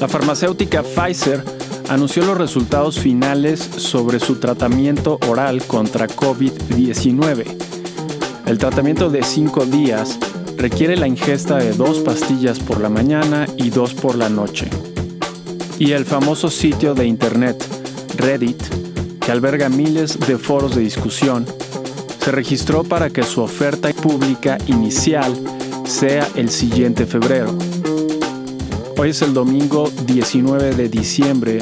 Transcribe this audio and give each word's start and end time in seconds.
La 0.00 0.08
farmacéutica 0.08 0.82
Pfizer 0.82 1.44
anunció 1.90 2.24
los 2.24 2.38
resultados 2.38 2.98
finales 2.98 3.60
sobre 3.60 4.18
su 4.18 4.36
tratamiento 4.36 5.18
oral 5.28 5.62
contra 5.64 6.08
COVID-19. 6.08 7.44
El 8.46 8.56
tratamiento 8.56 9.10
de 9.10 9.22
5 9.22 9.66
días 9.66 10.18
requiere 10.56 10.96
la 10.96 11.06
ingesta 11.06 11.58
de 11.58 11.74
dos 11.74 11.98
pastillas 11.98 12.58
por 12.60 12.80
la 12.80 12.88
mañana 12.88 13.46
y 13.58 13.68
dos 13.68 13.92
por 13.92 14.14
la 14.14 14.30
noche. 14.30 14.70
Y 15.78 15.92
el 15.92 16.06
famoso 16.06 16.48
sitio 16.48 16.94
de 16.94 17.06
internet 17.06 17.62
Reddit, 18.16 18.62
que 19.20 19.32
alberga 19.32 19.68
miles 19.68 20.18
de 20.18 20.38
foros 20.38 20.74
de 20.74 20.80
discusión, 20.80 21.44
se 22.24 22.32
registró 22.32 22.84
para 22.84 23.10
que 23.10 23.22
su 23.22 23.42
oferta 23.42 23.90
pública 23.90 24.56
inicial 24.66 25.34
sea 25.84 26.26
el 26.36 26.48
siguiente 26.48 27.04
febrero. 27.04 27.54
Hoy 29.02 29.08
es 29.08 29.22
el 29.22 29.32
domingo 29.32 29.88
19 30.04 30.74
de 30.74 30.90
diciembre 30.90 31.60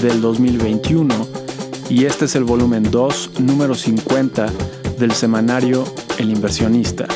del 0.00 0.22
2021 0.22 1.14
y 1.90 2.06
este 2.06 2.24
es 2.24 2.34
el 2.34 2.44
volumen 2.44 2.90
2, 2.90 3.40
número 3.40 3.74
50 3.74 4.46
del 4.98 5.12
semanario 5.12 5.84
El 6.18 6.30
inversionista. 6.30 7.06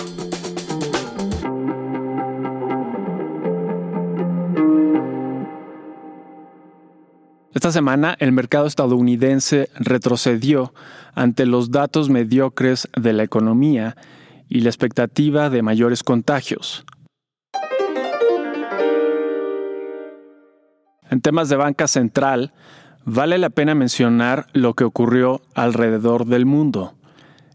Esta 7.55 7.73
semana 7.73 8.15
el 8.21 8.33
mercado 8.33 8.67
estadounidense 8.67 9.71
retrocedió 9.77 10.75
ante 11.15 11.47
los 11.47 11.71
datos 11.71 12.11
mediocres 12.11 12.89
de 12.95 13.15
la 13.15 13.23
economía 13.23 13.97
y 14.51 14.61
la 14.61 14.69
expectativa 14.69 15.49
de 15.49 15.63
mayores 15.63 16.03
contagios. 16.03 16.85
En 21.13 21.21
temas 21.21 21.51
de 21.51 21.57
banca 21.57 21.89
central, 21.89 22.55
vale 23.05 23.37
la 23.37 23.51
pena 23.51 23.75
mencionar 23.75 24.47
lo 24.55 24.73
que 24.73 24.85
ocurrió 24.85 25.43
alrededor 25.55 26.25
del 26.25 26.47
mundo. 26.47 26.95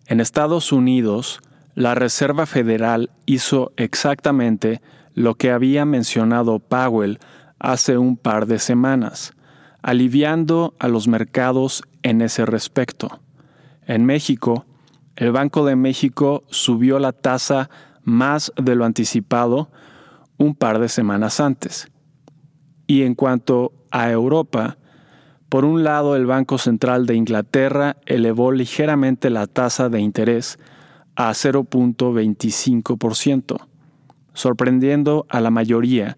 En 0.05 0.19
Estados 0.19 0.71
Unidos, 0.71 1.39
la 1.73 1.95
Reserva 1.95 2.45
Federal 2.45 3.09
hizo 3.25 3.71
exactamente 3.75 4.79
lo 5.15 5.33
que 5.33 5.49
había 5.49 5.85
mencionado 5.85 6.59
Powell 6.59 7.17
hace 7.57 7.97
un 7.97 8.15
par 8.15 8.45
de 8.45 8.59
semanas, 8.59 9.33
aliviando 9.81 10.75
a 10.77 10.87
los 10.87 11.07
mercados 11.07 11.81
en 12.03 12.21
ese 12.21 12.45
respecto. 12.45 13.21
En 13.87 14.05
México, 14.05 14.67
el 15.15 15.31
Banco 15.31 15.65
de 15.65 15.75
México 15.75 16.43
subió 16.51 16.99
la 16.99 17.11
tasa 17.11 17.71
más 18.03 18.53
de 18.55 18.75
lo 18.75 18.85
anticipado 18.85 19.71
un 20.37 20.53
par 20.53 20.77
de 20.77 20.89
semanas 20.89 21.39
antes. 21.39 21.89
Y 22.87 23.03
en 23.03 23.13
cuanto 23.15 23.73
a 23.91 24.09
Europa, 24.09 24.77
por 25.49 25.65
un 25.65 25.83
lado 25.83 26.15
el 26.15 26.25
Banco 26.25 26.57
Central 26.57 27.05
de 27.05 27.15
Inglaterra 27.15 27.97
elevó 28.05 28.51
ligeramente 28.51 29.29
la 29.29 29.45
tasa 29.47 29.89
de 29.89 30.01
interés 30.01 30.57
a 31.15 31.31
0.25%, 31.31 33.67
sorprendiendo 34.33 35.25
a 35.29 35.41
la 35.41 35.51
mayoría, 35.51 36.17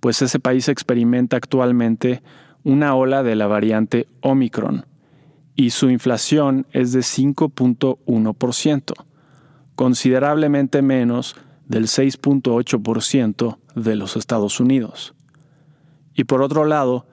pues 0.00 0.20
ese 0.22 0.40
país 0.40 0.68
experimenta 0.68 1.36
actualmente 1.36 2.22
una 2.64 2.94
ola 2.94 3.22
de 3.22 3.36
la 3.36 3.46
variante 3.46 4.08
Omicron 4.20 4.86
y 5.60 5.70
su 5.70 5.90
inflación 5.90 6.66
es 6.72 6.92
de 6.92 7.00
5.1%, 7.00 8.94
considerablemente 9.74 10.80
menos 10.80 11.36
del 11.66 11.84
6.8% 11.84 13.58
de 13.74 13.96
los 13.96 14.16
Estados 14.16 14.58
Unidos. 14.58 15.14
Y 16.14 16.24
por 16.24 16.42
otro 16.42 16.64
lado, 16.64 17.06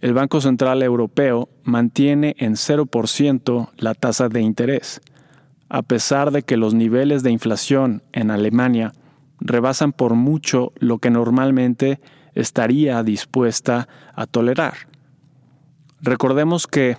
el 0.00 0.12
Banco 0.12 0.40
Central 0.40 0.82
Europeo 0.82 1.48
mantiene 1.62 2.36
en 2.38 2.54
0% 2.54 3.70
la 3.76 3.94
tasa 3.94 4.28
de 4.28 4.40
interés, 4.40 5.00
a 5.68 5.82
pesar 5.82 6.30
de 6.30 6.42
que 6.42 6.56
los 6.56 6.74
niveles 6.74 7.22
de 7.22 7.30
inflación 7.30 8.02
en 8.12 8.30
Alemania 8.30 8.92
rebasan 9.40 9.92
por 9.92 10.14
mucho 10.14 10.72
lo 10.76 10.98
que 10.98 11.10
normalmente 11.10 12.00
estaría 12.34 13.02
dispuesta 13.02 13.88
a 14.14 14.26
tolerar. 14.26 14.74
Recordemos 16.00 16.66
que, 16.66 16.98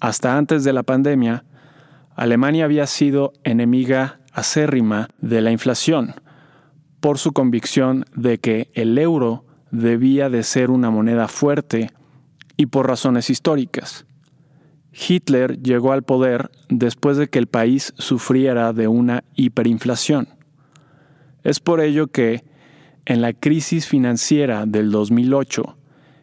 hasta 0.00 0.36
antes 0.36 0.64
de 0.64 0.72
la 0.72 0.82
pandemia, 0.82 1.44
Alemania 2.14 2.66
había 2.66 2.86
sido 2.86 3.32
enemiga 3.44 4.20
acérrima 4.32 5.08
de 5.20 5.40
la 5.40 5.52
inflación, 5.52 6.14
por 7.00 7.18
su 7.18 7.32
convicción 7.32 8.04
de 8.14 8.38
que 8.38 8.70
el 8.74 8.98
euro 8.98 9.44
debía 9.72 10.28
de 10.30 10.44
ser 10.44 10.70
una 10.70 10.90
moneda 10.90 11.26
fuerte 11.26 11.90
y 12.56 12.66
por 12.66 12.86
razones 12.86 13.30
históricas. 13.30 14.06
Hitler 14.92 15.60
llegó 15.62 15.92
al 15.92 16.02
poder 16.02 16.50
después 16.68 17.16
de 17.16 17.28
que 17.28 17.38
el 17.38 17.46
país 17.48 17.94
sufriera 17.96 18.72
de 18.72 18.86
una 18.86 19.24
hiperinflación. 19.34 20.28
Es 21.42 21.58
por 21.58 21.80
ello 21.80 22.06
que, 22.08 22.44
en 23.06 23.22
la 23.22 23.32
crisis 23.32 23.88
financiera 23.88 24.66
del 24.66 24.90
2008, 24.90 25.78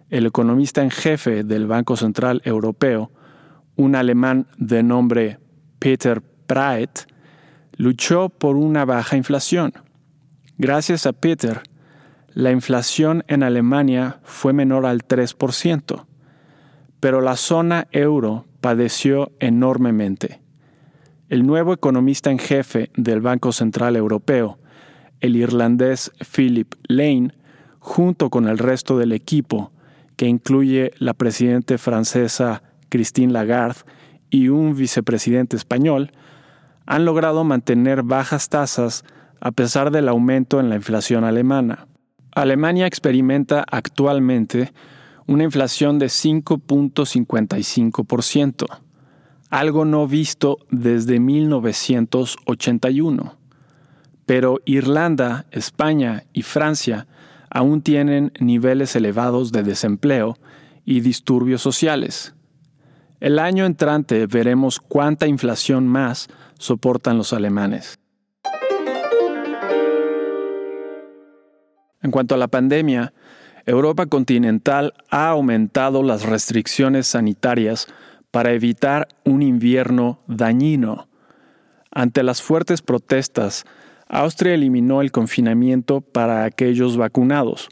el 0.09 0.27
economista 0.27 0.81
en 0.81 0.91
jefe 0.91 1.43
del 1.43 1.67
Banco 1.67 1.97
Central 1.97 2.41
Europeo, 2.45 3.11
un 3.75 3.95
alemán 3.95 4.47
de 4.57 4.83
nombre 4.83 5.39
Peter 5.79 6.21
Praet, 6.21 7.07
luchó 7.75 8.29
por 8.29 8.55
una 8.55 8.85
baja 8.85 9.17
inflación. 9.17 9.73
Gracias 10.57 11.05
a 11.05 11.13
Peter, 11.13 11.61
la 12.33 12.51
inflación 12.51 13.23
en 13.27 13.43
Alemania 13.43 14.19
fue 14.23 14.53
menor 14.53 14.85
al 14.85 15.07
3%, 15.07 16.05
pero 16.99 17.21
la 17.21 17.35
zona 17.35 17.87
euro 17.91 18.45
padeció 18.61 19.31
enormemente. 19.39 20.41
El 21.29 21.45
nuevo 21.45 21.73
economista 21.73 22.31
en 22.31 22.39
jefe 22.39 22.91
del 22.95 23.21
Banco 23.21 23.51
Central 23.51 23.95
Europeo, 23.95 24.59
el 25.19 25.35
irlandés 25.35 26.11
Philip 26.35 26.73
Lane, 26.87 27.33
junto 27.79 28.29
con 28.29 28.47
el 28.47 28.57
resto 28.57 28.97
del 28.97 29.11
equipo, 29.11 29.71
que 30.15 30.27
incluye 30.27 30.91
la 30.97 31.13
presidenta 31.13 31.77
francesa 31.77 32.63
Christine 32.89 33.31
Lagarde 33.31 33.81
y 34.29 34.49
un 34.49 34.75
vicepresidente 34.75 35.55
español, 35.55 36.11
han 36.85 37.05
logrado 37.05 37.43
mantener 37.43 38.03
bajas 38.03 38.49
tasas 38.49 39.05
a 39.39 39.51
pesar 39.51 39.91
del 39.91 40.09
aumento 40.09 40.59
en 40.59 40.69
la 40.69 40.75
inflación 40.75 41.23
alemana. 41.23 41.88
Alemania 42.31 42.87
experimenta 42.87 43.63
actualmente 43.69 44.73
una 45.27 45.43
inflación 45.43 45.99
de 45.99 46.07
5.55%, 46.07 48.65
algo 49.49 49.85
no 49.85 50.07
visto 50.07 50.57
desde 50.71 51.19
1981. 51.19 53.35
Pero 54.25 54.59
Irlanda, 54.65 55.45
España 55.51 56.23
y 56.33 56.41
Francia 56.43 57.07
aún 57.49 57.81
tienen 57.81 58.31
niveles 58.39 58.95
elevados 58.95 59.51
de 59.51 59.63
desempleo 59.63 60.37
y 60.85 61.01
disturbios 61.01 61.61
sociales. 61.61 62.33
El 63.19 63.37
año 63.37 63.65
entrante 63.65 64.27
veremos 64.27 64.79
cuánta 64.79 65.27
inflación 65.27 65.87
más 65.87 66.29
soportan 66.57 67.17
los 67.17 67.33
alemanes. 67.33 67.98
En 72.01 72.11
cuanto 72.11 72.35
a 72.35 72.37
la 72.37 72.47
pandemia, 72.47 73.13
Europa 73.65 74.05
continental 74.05 74.93
ha 75.09 75.29
aumentado 75.29 76.01
las 76.01 76.23
restricciones 76.23 77.07
sanitarias 77.07 77.87
para 78.31 78.51
evitar 78.53 79.07
un 79.25 79.41
invierno 79.41 80.21
dañino. 80.27 81.07
Ante 81.91 82.23
las 82.23 82.41
fuertes 82.41 82.81
protestas, 82.81 83.65
Austria 84.07 84.53
eliminó 84.53 85.01
el 85.01 85.11
confinamiento 85.11 86.01
para 86.01 86.43
aquellos 86.45 86.97
vacunados, 86.97 87.69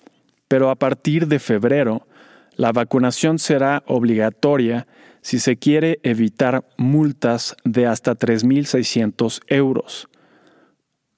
pero 0.47 0.69
a 0.69 0.75
partir 0.75 1.27
de 1.27 1.39
febrero, 1.39 2.07
la 2.55 2.71
vacunación 2.71 3.39
será 3.39 3.83
obligatoria 3.87 4.87
si 5.21 5.39
se 5.39 5.57
quiere 5.57 5.99
evitar 6.03 6.63
multas 6.77 7.55
de 7.63 7.85
hasta 7.85 8.15
3.600 8.15 9.41
euros, 9.47 10.09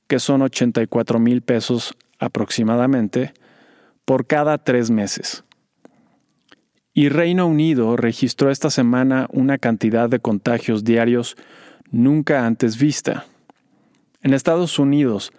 que 0.07 0.19
son 0.19 0.41
84 0.41 1.19
mil 1.19 1.41
pesos 1.41 1.95
aproximadamente 2.19 3.33
por 4.05 4.27
cada 4.27 4.57
tres 4.57 4.91
meses. 4.91 5.43
Y 6.93 7.09
Reino 7.09 7.47
Unido 7.47 7.95
registró 7.95 8.51
esta 8.51 8.69
semana 8.69 9.27
una 9.31 9.57
cantidad 9.57 10.09
de 10.09 10.19
contagios 10.19 10.83
diarios 10.83 11.37
nunca 11.91 12.45
antes 12.45 12.77
vista. 12.77 13.25
En 14.21 14.33
Estados 14.33 14.79
Unidos, 14.79 15.31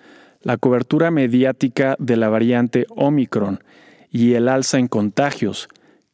la 0.43 0.57
cobertura 0.57 1.11
mediática 1.11 1.97
de 1.99 2.17
la 2.17 2.29
variante 2.29 2.87
Omicron 2.89 3.63
y 4.11 4.35
el 4.35 4.49
alza 4.49 4.79
en 4.79 4.89
contagios, 4.89 5.69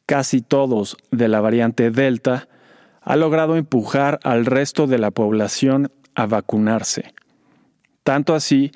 casi 0.05 0.41
todos 0.41 0.97
de 1.11 1.27
la 1.27 1.39
variante 1.39 1.91
Delta, 1.91 2.47
ha 3.01 3.15
logrado 3.15 3.55
empujar 3.55 4.19
al 4.23 4.45
resto 4.45 4.85
de 4.85 4.97
la 4.97 5.11
población 5.11 5.91
a 6.13 6.25
vacunarse. 6.25 7.13
Tanto 8.03 8.35
así 8.35 8.71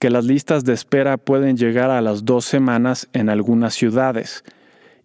que 0.00 0.10
las 0.10 0.24
listas 0.24 0.64
de 0.64 0.72
espera 0.72 1.18
pueden 1.18 1.56
llegar 1.56 1.90
a 1.90 2.00
las 2.00 2.24
dos 2.24 2.46
semanas 2.46 3.08
en 3.12 3.28
algunas 3.28 3.74
ciudades, 3.74 4.42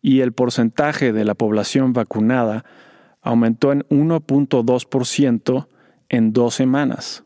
y 0.01 0.21
el 0.21 0.31
porcentaje 0.31 1.13
de 1.13 1.25
la 1.25 1.35
población 1.35 1.93
vacunada 1.93 2.65
aumentó 3.21 3.71
en 3.71 3.83
1.2% 3.89 5.67
en 6.09 6.31
dos 6.31 6.53
semanas. 6.55 7.23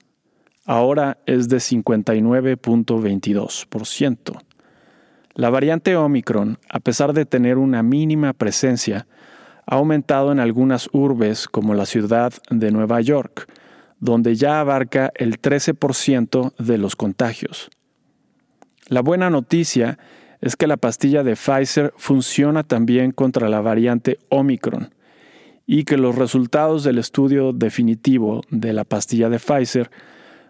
Ahora 0.65 1.19
es 1.25 1.49
de 1.49 1.57
59.22%. 1.57 4.41
La 5.35 5.49
variante 5.49 5.93
Omicron, 5.95 6.57
a 6.69 6.79
pesar 6.79 7.13
de 7.13 7.25
tener 7.25 7.57
una 7.57 7.83
mínima 7.83 8.33
presencia, 8.33 9.07
ha 9.67 9.75
aumentado 9.75 10.31
en 10.31 10.39
algunas 10.39 10.89
urbes 10.91 11.47
como 11.47 11.75
la 11.75 11.85
ciudad 11.85 12.33
de 12.49 12.71
Nueva 12.71 13.01
York, 13.01 13.47
donde 13.99 14.35
ya 14.35 14.59
abarca 14.59 15.11
el 15.15 15.39
13% 15.41 16.53
de 16.57 16.77
los 16.77 16.95
contagios. 16.95 17.69
La 18.87 19.01
buena 19.01 19.29
noticia 19.29 19.99
es 20.41 20.55
que 20.55 20.67
la 20.67 20.77
pastilla 20.77 21.23
de 21.23 21.35
Pfizer 21.35 21.93
funciona 21.97 22.63
también 22.63 23.11
contra 23.11 23.49
la 23.49 23.61
variante 23.61 24.19
Omicron 24.29 24.93
y 25.65 25.83
que 25.83 25.97
los 25.97 26.15
resultados 26.15 26.83
del 26.83 26.97
estudio 26.97 27.53
definitivo 27.53 28.41
de 28.49 28.73
la 28.73 28.85
pastilla 28.85 29.29
de 29.29 29.37
Pfizer 29.37 29.91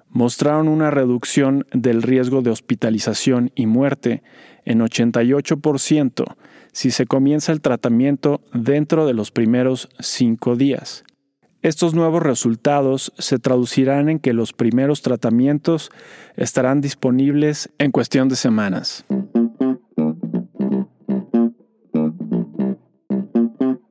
mostraron 0.10 0.68
una 0.68 0.92
reducción 0.92 1.66
del 1.74 2.02
riesgo 2.02 2.42
de 2.42 2.52
hospitalización 2.52 3.52
y 3.56 3.66
muerte 3.66 4.24
en 4.64 4.80
88% 4.80 6.36
si 6.72 6.92
se 6.92 7.06
comienza 7.06 7.52
el 7.52 7.62
tratamiento 7.62 8.42
dentro 8.54 9.06
de 9.06 9.14
los 9.14 9.32
primeros 9.32 9.90
cinco 10.00 10.56
días. 10.56 11.04
Estos 11.62 11.94
nuevos 11.94 12.24
resultados 12.24 13.12
se 13.18 13.38
traducirán 13.38 14.08
en 14.08 14.20
que 14.20 14.32
los 14.32 14.54
primeros 14.54 15.02
tratamientos 15.02 15.92
estarán 16.38 16.80
disponibles 16.80 17.70
en 17.80 17.92
cuestión 17.92 18.30
de 18.30 18.38
semanas. 18.38 19.06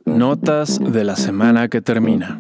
Notas 0.07 0.81
de 0.81 1.05
la 1.05 1.17
semana 1.17 1.69
que 1.69 1.83
termina. 1.83 2.39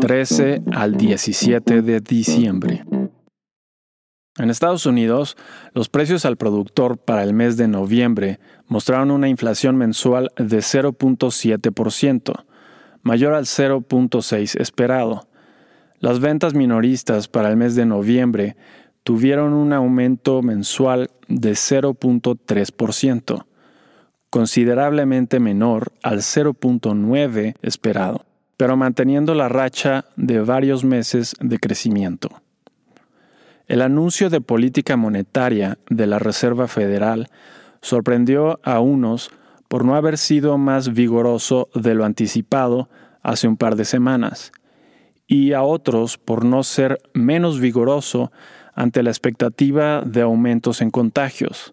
13 0.00 0.62
al 0.72 0.96
17 0.96 1.82
de 1.82 2.00
diciembre. 2.00 2.84
En 4.38 4.48
Estados 4.48 4.86
Unidos, 4.86 5.36
los 5.74 5.90
precios 5.90 6.24
al 6.24 6.38
productor 6.38 6.96
para 6.96 7.22
el 7.22 7.34
mes 7.34 7.58
de 7.58 7.68
noviembre 7.68 8.40
mostraron 8.66 9.10
una 9.10 9.28
inflación 9.28 9.76
mensual 9.76 10.30
de 10.36 10.58
0.7%, 10.58 12.44
mayor 13.02 13.34
al 13.34 13.44
0.6 13.44 14.60
esperado. 14.60 15.28
Las 15.98 16.20
ventas 16.20 16.54
minoristas 16.54 17.28
para 17.28 17.48
el 17.48 17.56
mes 17.56 17.74
de 17.74 17.86
noviembre 17.86 18.56
tuvieron 19.04 19.52
un 19.52 19.72
aumento 19.72 20.42
mensual 20.42 21.10
de 21.28 21.52
0.3%, 21.52 23.44
considerablemente 24.30 25.40
menor 25.40 25.92
al 26.02 26.18
0.9 26.18 27.54
esperado 27.62 28.26
pero 28.62 28.76
manteniendo 28.76 29.34
la 29.34 29.48
racha 29.48 30.04
de 30.14 30.40
varios 30.40 30.84
meses 30.84 31.34
de 31.40 31.58
crecimiento. 31.58 32.42
El 33.66 33.82
anuncio 33.82 34.30
de 34.30 34.40
política 34.40 34.96
monetaria 34.96 35.78
de 35.90 36.06
la 36.06 36.20
Reserva 36.20 36.68
Federal 36.68 37.28
sorprendió 37.80 38.60
a 38.62 38.78
unos 38.78 39.32
por 39.72 39.86
no 39.86 39.94
haber 39.94 40.18
sido 40.18 40.58
más 40.58 40.92
vigoroso 40.92 41.70
de 41.74 41.94
lo 41.94 42.04
anticipado 42.04 42.90
hace 43.22 43.48
un 43.48 43.56
par 43.56 43.74
de 43.74 43.86
semanas, 43.86 44.52
y 45.26 45.54
a 45.54 45.62
otros 45.62 46.18
por 46.18 46.44
no 46.44 46.62
ser 46.62 47.00
menos 47.14 47.58
vigoroso 47.58 48.32
ante 48.74 49.02
la 49.02 49.08
expectativa 49.08 50.02
de 50.02 50.20
aumentos 50.20 50.82
en 50.82 50.90
contagios. 50.90 51.72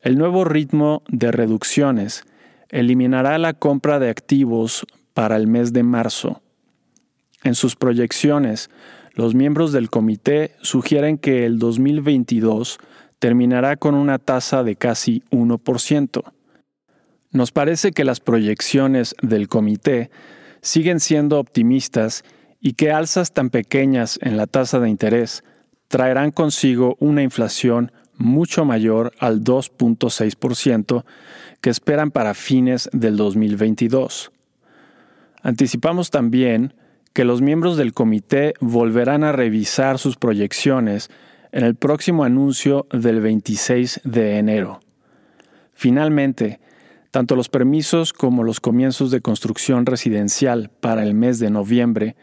El 0.00 0.18
nuevo 0.18 0.42
ritmo 0.42 1.04
de 1.06 1.30
reducciones 1.30 2.24
eliminará 2.70 3.38
la 3.38 3.54
compra 3.54 4.00
de 4.00 4.10
activos 4.10 4.84
para 5.14 5.36
el 5.36 5.46
mes 5.46 5.72
de 5.72 5.84
marzo. 5.84 6.42
En 7.44 7.54
sus 7.54 7.76
proyecciones, 7.76 8.68
los 9.14 9.36
miembros 9.36 9.70
del 9.70 9.90
comité 9.90 10.56
sugieren 10.60 11.18
que 11.18 11.46
el 11.46 11.60
2022 11.60 12.80
terminará 13.20 13.76
con 13.76 13.94
una 13.94 14.18
tasa 14.18 14.64
de 14.64 14.74
casi 14.74 15.22
1%. 15.30 16.32
Nos 17.32 17.52
parece 17.52 17.92
que 17.92 18.04
las 18.04 18.20
proyecciones 18.20 19.14
del 19.22 19.48
comité 19.48 20.10
siguen 20.62 21.00
siendo 21.00 21.38
optimistas 21.38 22.24
y 22.60 22.74
que 22.74 22.90
alzas 22.90 23.32
tan 23.32 23.50
pequeñas 23.50 24.18
en 24.22 24.36
la 24.36 24.46
tasa 24.46 24.80
de 24.80 24.90
interés 24.90 25.44
traerán 25.88 26.32
consigo 26.32 26.96
una 26.98 27.22
inflación 27.22 27.92
mucho 28.16 28.64
mayor 28.64 29.12
al 29.18 29.42
2.6% 29.42 31.04
que 31.60 31.70
esperan 31.70 32.10
para 32.10 32.34
fines 32.34 32.90
del 32.92 33.16
2022. 33.16 34.30
Anticipamos 35.42 36.10
también 36.10 36.74
que 37.12 37.24
los 37.24 37.40
miembros 37.40 37.76
del 37.76 37.94
comité 37.94 38.54
volverán 38.60 39.24
a 39.24 39.32
revisar 39.32 39.98
sus 39.98 40.16
proyecciones 40.16 41.10
en 41.52 41.64
el 41.64 41.74
próximo 41.74 42.24
anuncio 42.24 42.86
del 42.92 43.20
26 43.20 44.02
de 44.04 44.38
enero. 44.38 44.80
Finalmente, 45.72 46.60
tanto 47.10 47.36
los 47.36 47.48
permisos 47.48 48.12
como 48.12 48.44
los 48.44 48.60
comienzos 48.60 49.10
de 49.10 49.20
construcción 49.20 49.86
residencial 49.86 50.70
para 50.80 51.02
el 51.02 51.14
mes 51.14 51.38
de 51.38 51.50
noviembre 51.50 52.16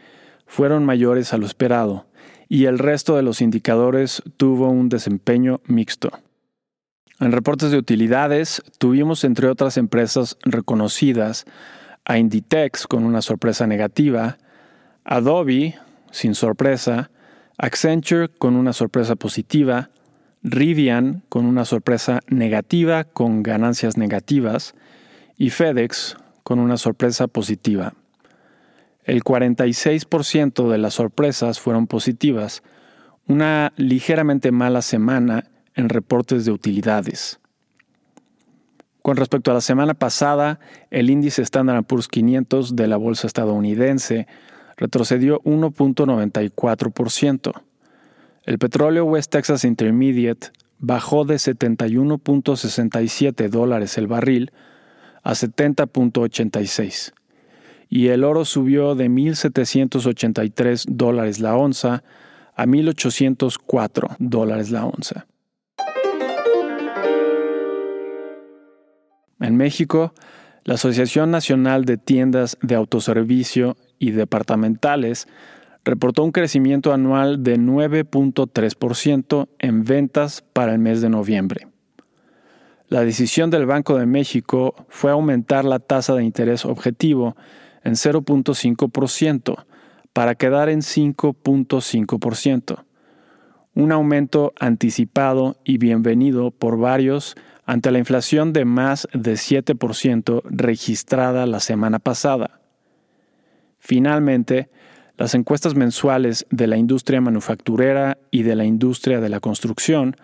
fueron 0.46 0.86
mayores 0.86 1.34
a 1.34 1.38
lo 1.38 1.46
esperado, 1.46 2.08
y 2.48 2.66
el 2.66 2.80
resto 2.80 3.16
de 3.16 3.24
los 3.24 3.42
indicadores 3.42 4.24
tuvo 4.38 4.70
un 4.70 4.90
desempeño 4.90 5.60
mixto. 5.66 6.12
En 7.20 7.32
reportes 7.32 7.72
de 7.72 7.78
utilidades 7.78 8.62
tuvimos 8.78 9.24
entre 9.24 9.48
otras 9.48 9.78
empresas 9.78 10.38
reconocidas 10.44 11.46
a 12.06 12.18
Inditex 12.18 12.88
con 12.88 13.04
una 13.04 13.22
sorpresa 13.22 13.68
negativa, 13.68 14.38
Adobe 15.04 15.76
sin 16.12 16.36
sorpresa, 16.36 17.12
Accenture 17.58 18.30
con 18.30 18.56
una 18.56 18.72
sorpresa 18.72 19.16
positiva, 19.16 19.90
Rivian 20.44 21.24
con 21.30 21.46
una 21.46 21.66
sorpresa 21.66 22.20
negativa 22.28 23.04
con 23.04 23.44
ganancias 23.44 23.98
negativas 23.98 24.76
y 25.38 25.50
FedEx 25.50 26.16
con 26.44 26.60
una 26.60 26.78
sorpresa 26.78 27.28
positiva. 27.28 27.94
El 29.04 29.24
46% 29.24 30.70
de 30.70 30.78
las 30.78 30.94
sorpresas 30.96 31.60
fueron 31.60 31.88
positivas, 31.88 32.64
una 33.28 33.74
ligeramente 33.78 34.52
mala 34.52 34.82
semana 34.82 35.46
en 35.76 35.90
reportes 35.90 36.46
de 36.46 36.52
utilidades. 36.52 37.40
Con 39.02 39.16
respecto 39.16 39.52
a 39.52 39.54
la 39.54 39.62
semana 39.62 39.94
pasada, 39.94 40.60
el 40.92 41.10
índice 41.10 41.42
Standard 41.42 41.86
Poor's 41.86 42.10
500 42.10 42.76
de 42.76 42.88
la 42.88 42.98
bolsa 42.98 43.28
estadounidense 43.28 44.28
retrocedió 44.76 45.40
1.94%. 45.44 47.62
El 48.48 48.58
petróleo 48.60 49.04
West 49.04 49.32
Texas 49.32 49.66
Intermediate 49.66 50.52
bajó 50.80 51.26
de 51.26 51.36
71.67 51.36 53.50
dólares 53.50 53.98
el 53.98 54.08
barril 54.08 54.54
a 55.22 55.32
70.86 55.32 57.12
y 57.90 58.08
el 58.08 58.24
oro 58.24 58.46
subió 58.46 58.96
de 58.96 59.10
1.783 59.10 60.86
dólares 60.88 61.42
la 61.42 61.58
onza 61.58 62.06
a 62.56 62.66
1.804 62.66 64.16
dólares 64.18 64.72
la 64.72 64.86
onza. 64.86 65.28
En 69.42 69.58
México, 69.58 70.14
la 70.64 70.76
Asociación 70.76 71.32
Nacional 71.32 71.84
de 71.84 71.98
Tiendas 71.98 72.58
de 72.62 72.76
Autoservicio 72.76 73.76
y 74.00 74.12
Departamentales 74.12 75.28
reportó 75.88 76.24
un 76.24 76.32
crecimiento 76.32 76.92
anual 76.92 77.44
de 77.44 77.58
9.3% 77.58 79.48
en 79.58 79.86
ventas 79.86 80.44
para 80.54 80.74
el 80.74 80.80
mes 80.80 81.00
de 81.02 81.08
noviembre. 81.10 81.68
La 82.90 83.06
decisión 83.06 83.50
del 83.50 83.66
Banco 83.66 83.98
de 83.98 84.06
México 84.06 84.76
fue 84.90 85.12
aumentar 85.12 85.66
la 85.66 85.80
tasa 85.80 86.14
de 86.14 86.26
interés 86.26 86.66
objetivo 86.66 87.38
en 87.84 87.94
0.5% 87.94 89.66
para 90.12 90.36
quedar 90.36 90.68
en 90.68 90.82
5.5%, 90.82 92.84
un 93.74 93.92
aumento 93.92 94.54
anticipado 94.60 95.58
y 95.64 95.78
bienvenido 95.78 96.52
por 96.52 96.78
varios 96.78 97.38
ante 97.66 97.92
la 97.92 98.00
inflación 98.00 98.52
de 98.52 98.66
más 98.66 99.08
de 99.14 99.34
7% 99.34 100.42
registrada 100.46 101.46
la 101.46 101.62
semana 101.62 102.00
pasada. 102.00 102.60
Finalmente, 103.80 104.70
las 105.18 105.34
encuestas 105.34 105.76
mensuales 105.76 106.46
de 106.52 106.68
la 106.68 106.78
industria 106.78 107.22
manufacturera 107.22 108.18
y 108.32 108.44
de 108.44 108.56
la 108.56 108.66
industria 108.66 109.20
de 109.20 109.30
la 109.30 109.40
construcción, 109.40 110.16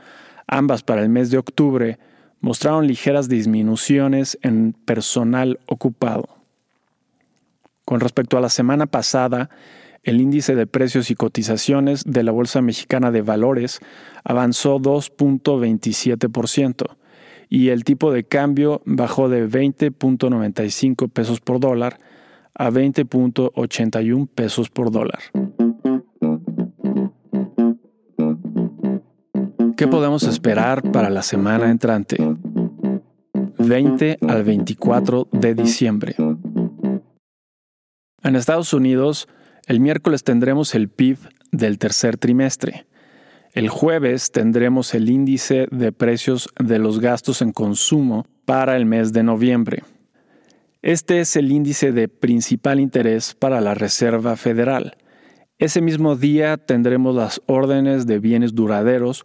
ambas 0.47 0.83
para 0.83 1.01
el 1.01 1.09
mes 1.09 1.31
de 1.31 1.39
octubre, 1.39 1.97
mostraron 2.41 2.87
ligeras 2.87 3.27
disminuciones 3.27 4.37
en 4.41 4.73
personal 4.85 5.59
ocupado. 5.65 6.29
Con 7.85 7.99
respecto 7.99 8.37
a 8.37 8.41
la 8.41 8.49
semana 8.49 8.85
pasada, 8.85 9.49
el 10.03 10.21
índice 10.21 10.55
de 10.55 10.67
precios 10.67 11.09
y 11.09 11.15
cotizaciones 11.15 12.03
de 12.05 12.23
la 12.23 12.31
Bolsa 12.31 12.61
Mexicana 12.61 13.11
de 13.11 13.21
Valores 13.21 13.79
avanzó 14.23 14.79
2.27%, 14.79 16.97
y 17.49 17.69
el 17.69 17.83
tipo 17.83 18.11
de 18.11 18.25
cambio 18.25 18.81
bajó 18.85 19.29
de 19.29 19.47
20.95 19.47 21.09
pesos 21.09 21.39
por 21.39 21.59
dólar 21.59 21.99
a 22.55 22.69
20.81 22.69 24.27
pesos 24.27 24.69
por 24.69 24.91
dólar. 24.91 25.19
¿Qué 29.75 29.87
podemos 29.87 30.23
esperar 30.23 30.91
para 30.91 31.09
la 31.09 31.23
semana 31.23 31.69
entrante? 31.69 32.17
20 33.57 34.19
al 34.27 34.43
24 34.43 35.27
de 35.31 35.55
diciembre. 35.55 36.15
En 38.21 38.35
Estados 38.35 38.73
Unidos, 38.73 39.27
el 39.67 39.79
miércoles 39.79 40.23
tendremos 40.23 40.75
el 40.75 40.89
PIB 40.89 41.17
del 41.51 41.79
tercer 41.79 42.17
trimestre. 42.17 42.85
El 43.53 43.69
jueves 43.69 44.31
tendremos 44.31 44.93
el 44.93 45.09
índice 45.09 45.67
de 45.71 45.91
precios 45.91 46.49
de 46.59 46.79
los 46.79 46.99
gastos 46.99 47.41
en 47.41 47.51
consumo 47.51 48.25
para 48.45 48.77
el 48.77 48.85
mes 48.85 49.13
de 49.13 49.23
noviembre. 49.23 49.83
Este 50.83 51.21
es 51.21 51.37
el 51.37 51.49
índice 51.49 51.93
de 51.93 52.09
principal 52.09 52.81
interés 52.81 53.35
para 53.35 53.61
la 53.61 53.73
Reserva 53.73 54.35
Federal. 54.35 54.97
Ese 55.57 55.79
mismo 55.79 56.17
día 56.17 56.57
tendremos 56.57 57.15
las 57.15 57.41
órdenes 57.45 58.05
de 58.05 58.19
bienes 58.19 58.53
duraderos 58.53 59.23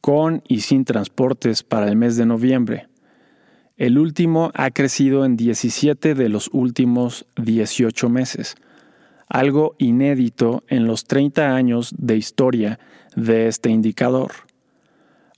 con 0.00 0.42
y 0.48 0.60
sin 0.60 0.86
transportes 0.86 1.62
para 1.62 1.88
el 1.88 1.96
mes 1.96 2.16
de 2.16 2.24
noviembre. 2.24 2.88
El 3.76 3.98
último 3.98 4.50
ha 4.54 4.70
crecido 4.70 5.26
en 5.26 5.36
17 5.36 6.14
de 6.14 6.28
los 6.30 6.48
últimos 6.54 7.26
18 7.36 8.08
meses, 8.08 8.54
algo 9.28 9.74
inédito 9.76 10.64
en 10.68 10.86
los 10.86 11.04
30 11.04 11.54
años 11.54 11.94
de 11.98 12.16
historia 12.16 12.78
de 13.14 13.48
este 13.48 13.68
indicador. 13.68 14.30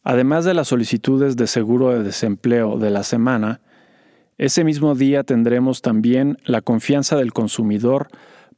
Además 0.04 0.44
de 0.44 0.54
las 0.54 0.68
solicitudes 0.68 1.37
de 1.37 1.49
seguro 1.49 1.90
de 1.90 2.04
desempleo 2.04 2.78
de 2.78 2.90
la 2.90 3.02
semana, 3.02 3.61
ese 4.38 4.64
mismo 4.64 4.95
día 4.95 5.25
tendremos 5.25 5.81
también 5.81 6.37
la 6.45 6.61
confianza 6.61 7.16
del 7.16 7.33
consumidor 7.33 8.09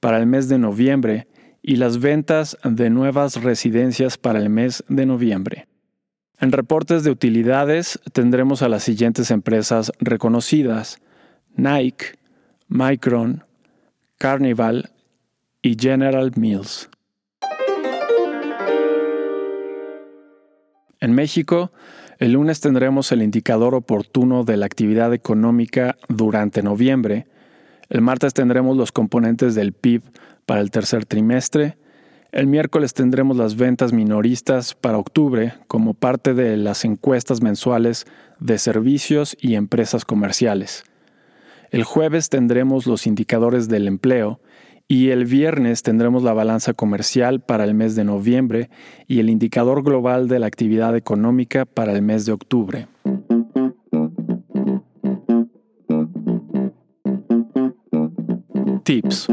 para 0.00 0.18
el 0.18 0.26
mes 0.26 0.48
de 0.48 0.58
noviembre 0.58 1.28
y 1.62 1.76
las 1.76 1.98
ventas 1.98 2.58
de 2.64 2.90
nuevas 2.90 3.42
residencias 3.42 4.18
para 4.18 4.38
el 4.38 4.48
mes 4.48 4.84
de 4.88 5.06
noviembre. 5.06 5.68
En 6.40 6.52
reportes 6.52 7.04
de 7.04 7.10
utilidades 7.10 8.00
tendremos 8.12 8.62
a 8.62 8.68
las 8.68 8.82
siguientes 8.82 9.30
empresas 9.30 9.92
reconocidas: 10.00 10.98
Nike, 11.54 12.18
Micron, 12.68 13.44
Carnival 14.18 14.90
y 15.62 15.76
General 15.78 16.32
Mills. 16.36 16.88
En 21.00 21.12
México, 21.12 21.70
el 22.18 22.32
lunes 22.32 22.60
tendremos 22.60 23.12
el 23.12 23.22
indicador 23.22 23.74
oportuno 23.74 24.44
de 24.44 24.56
la 24.56 24.66
actividad 24.66 25.14
económica 25.14 25.96
durante 26.08 26.62
noviembre. 26.62 27.26
El 27.88 28.00
martes 28.00 28.34
tendremos 28.34 28.76
los 28.76 28.92
componentes 28.92 29.54
del 29.54 29.72
PIB 29.72 30.02
para 30.46 30.60
el 30.60 30.70
tercer 30.70 31.06
trimestre 31.06 31.76
el 32.30 32.46
miércoles 32.46 32.92
tendremos 32.92 33.38
las 33.38 33.56
ventas 33.56 33.94
minoristas 33.94 34.74
para 34.74 34.98
octubre 34.98 35.54
como 35.66 35.94
parte 35.94 36.34
de 36.34 36.58
las 36.58 36.84
encuestas 36.84 37.40
mensuales 37.40 38.06
de 38.38 38.58
servicios 38.58 39.34
y 39.40 39.54
empresas 39.54 40.04
comerciales. 40.04 40.84
El 41.70 41.84
jueves 41.84 42.28
tendremos 42.28 42.86
los 42.86 43.06
indicadores 43.06 43.68
del 43.68 43.88
empleo 43.88 44.40
y 44.88 45.10
el 45.10 45.26
viernes 45.26 45.82
tendremos 45.82 46.22
la 46.22 46.32
balanza 46.32 46.72
comercial 46.72 47.40
para 47.40 47.64
el 47.64 47.74
mes 47.74 47.94
de 47.94 48.04
noviembre 48.04 48.70
y 49.06 49.20
el 49.20 49.28
indicador 49.28 49.82
global 49.84 50.26
de 50.26 50.38
la 50.38 50.46
actividad 50.46 50.96
económica 50.96 51.66
para 51.66 51.92
el 51.92 52.02
mes 52.02 52.24
de 52.24 52.32
octubre. 52.32 52.88
Tips 58.82 59.28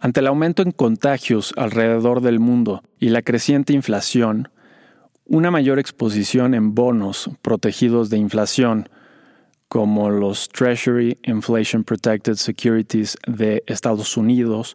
ante 0.00 0.20
el 0.20 0.28
aumento 0.28 0.62
en 0.62 0.70
contagios 0.70 1.52
alrededor 1.56 2.22
del 2.22 2.38
mundo 2.38 2.82
y 2.98 3.10
la 3.10 3.20
creciente 3.20 3.74
inflación, 3.74 4.48
una 5.26 5.50
mayor 5.50 5.78
exposición 5.78 6.54
en 6.54 6.74
bonos 6.74 7.30
protegidos 7.42 8.08
de 8.08 8.16
inflación, 8.16 8.88
como 9.68 10.10
los 10.10 10.48
Treasury 10.48 11.18
Inflation 11.24 11.84
Protected 11.84 12.34
Securities 12.34 13.16
de 13.26 13.62
Estados 13.66 14.16
Unidos 14.16 14.74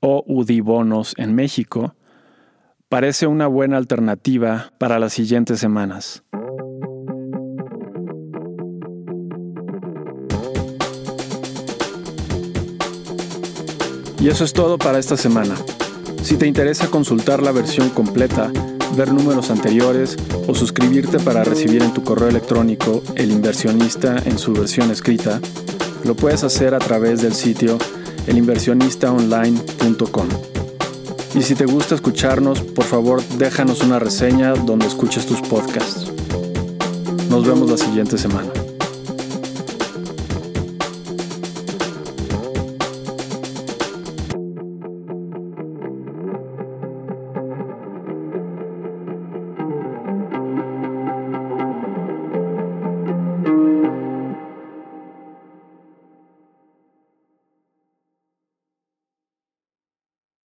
o 0.00 0.24
UDI 0.26 0.60
bonos 0.60 1.14
en 1.16 1.34
México, 1.34 1.94
parece 2.88 3.26
una 3.26 3.46
buena 3.48 3.76
alternativa 3.76 4.72
para 4.78 4.98
las 4.98 5.12
siguientes 5.12 5.58
semanas. 5.58 6.22
Y 14.20 14.28
eso 14.28 14.44
es 14.44 14.52
todo 14.52 14.78
para 14.78 14.98
esta 14.98 15.16
semana. 15.16 15.54
Si 16.22 16.36
te 16.36 16.46
interesa 16.46 16.90
consultar 16.90 17.40
la 17.40 17.52
versión 17.52 17.88
completa, 17.90 18.50
ver 18.96 19.12
números 19.12 19.50
anteriores 19.50 20.16
o 20.46 20.54
suscribirte 20.54 21.18
para 21.18 21.44
recibir 21.44 21.82
en 21.82 21.92
tu 21.92 22.02
correo 22.02 22.28
electrónico 22.28 23.02
El 23.14 23.32
inversionista 23.32 24.16
en 24.24 24.38
su 24.38 24.52
versión 24.52 24.90
escrita, 24.90 25.40
lo 26.04 26.14
puedes 26.14 26.44
hacer 26.44 26.74
a 26.74 26.78
través 26.78 27.22
del 27.22 27.34
sitio 27.34 27.78
elinversionistaonline.com. 28.26 30.28
Y 31.34 31.42
si 31.42 31.54
te 31.54 31.66
gusta 31.66 31.94
escucharnos, 31.94 32.62
por 32.62 32.84
favor 32.84 33.22
déjanos 33.38 33.82
una 33.82 33.98
reseña 33.98 34.54
donde 34.54 34.86
escuches 34.86 35.26
tus 35.26 35.40
podcasts. 35.42 36.10
Nos 37.30 37.46
vemos 37.46 37.70
la 37.70 37.76
siguiente 37.76 38.16
semana. 38.16 38.50